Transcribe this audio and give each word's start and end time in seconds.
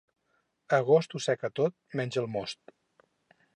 Agost 0.77 1.13
ho 1.13 1.21
seca 1.27 1.51
tot, 1.61 1.77
menys 2.01 2.19
el 2.25 2.31
most. 2.39 2.77